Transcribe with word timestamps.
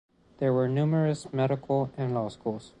There 0.39 0.51
were 0.51 0.67
numerous 0.67 1.31
medical 1.31 1.91
and 1.95 2.15
law 2.15 2.29
schools. 2.29 2.69